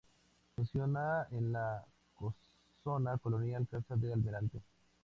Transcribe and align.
Funciona 0.55 1.27
en 1.29 1.51
la 1.51 1.85
casona 2.17 3.19
colonial 3.19 3.67
Casa 3.69 3.95
del 3.95 4.13
Almirante. 4.13 4.59